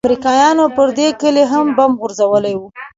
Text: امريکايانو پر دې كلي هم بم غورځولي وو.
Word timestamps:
امريکايانو 0.05 0.65
پر 0.75 0.87
دې 0.97 1.07
كلي 1.21 1.43
هم 1.51 1.65
بم 1.77 1.91
غورځولي 1.99 2.53
وو. 2.57 2.67